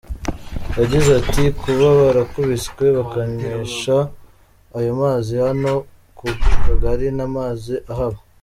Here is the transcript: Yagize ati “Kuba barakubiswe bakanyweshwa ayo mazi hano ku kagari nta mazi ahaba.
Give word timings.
Yagize 0.79 1.09
ati 1.21 1.43
“Kuba 1.61 1.87
barakubiswe 1.99 2.85
bakanyweshwa 2.97 3.97
ayo 4.77 4.91
mazi 5.01 5.33
hano 5.45 5.71
ku 6.17 6.27
kagari 6.65 7.07
nta 7.17 7.27
mazi 7.37 7.75
ahaba. 7.91 8.19